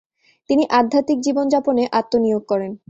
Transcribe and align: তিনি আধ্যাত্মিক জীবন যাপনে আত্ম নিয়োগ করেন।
তিনি 0.49 0.63
আধ্যাত্মিক 0.71 1.19
জীবন 1.21 1.45
যাপনে 1.49 1.83
আত্ম 1.99 2.13
নিয়োগ 2.19 2.43
করেন। 2.51 2.71